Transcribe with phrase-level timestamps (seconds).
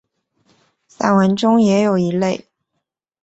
[0.87, 2.47] 散文中也有一类。